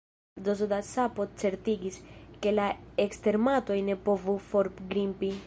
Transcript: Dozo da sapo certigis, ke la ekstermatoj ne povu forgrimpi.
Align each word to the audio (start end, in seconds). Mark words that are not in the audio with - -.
Dozo 0.45 0.67
da 0.71 0.77
sapo 0.93 1.27
certigis, 1.41 2.01
ke 2.47 2.55
la 2.57 2.67
ekstermatoj 3.07 3.79
ne 3.93 3.99
povu 4.09 4.41
forgrimpi. 4.51 5.35